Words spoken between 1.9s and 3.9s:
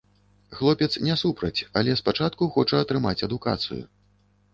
спачатку хоча атрымаць адукацыю.